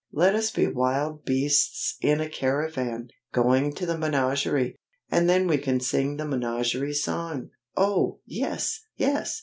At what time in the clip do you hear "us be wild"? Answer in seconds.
0.33-1.25